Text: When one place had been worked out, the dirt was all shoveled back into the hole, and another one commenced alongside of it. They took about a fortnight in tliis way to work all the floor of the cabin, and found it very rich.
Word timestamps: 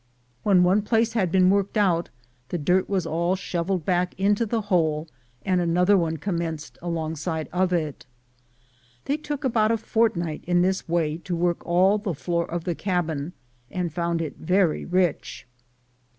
When 0.41 0.63
one 0.63 0.81
place 0.81 1.13
had 1.13 1.31
been 1.31 1.51
worked 1.51 1.77
out, 1.77 2.09
the 2.49 2.57
dirt 2.57 2.89
was 2.89 3.05
all 3.05 3.35
shoveled 3.35 3.85
back 3.85 4.19
into 4.19 4.47
the 4.47 4.61
hole, 4.61 5.07
and 5.45 5.61
another 5.61 5.95
one 5.95 6.17
commenced 6.17 6.79
alongside 6.81 7.47
of 7.53 7.71
it. 7.71 8.07
They 9.05 9.15
took 9.17 9.43
about 9.43 9.69
a 9.69 9.77
fortnight 9.77 10.43
in 10.47 10.63
tliis 10.63 10.89
way 10.89 11.17
to 11.19 11.35
work 11.35 11.63
all 11.67 11.99
the 11.99 12.15
floor 12.15 12.49
of 12.49 12.63
the 12.63 12.73
cabin, 12.73 13.33
and 13.69 13.93
found 13.93 14.23
it 14.23 14.37
very 14.37 14.85
rich. 14.85 15.45